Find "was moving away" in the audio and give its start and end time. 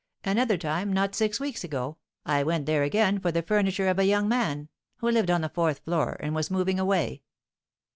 6.33-7.21